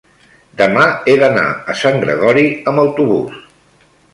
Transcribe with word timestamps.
demà 0.61 0.85
he 1.11 1.15
d'anar 1.25 1.43
a 1.73 1.77
Sant 1.81 2.01
Gregori 2.07 2.47
amb 2.73 2.85
autobús. 2.87 3.41